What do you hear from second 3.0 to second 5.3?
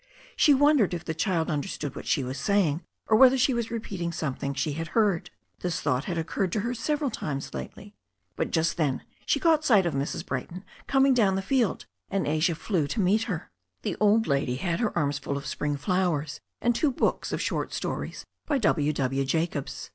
or whether she was repeating something she had heard.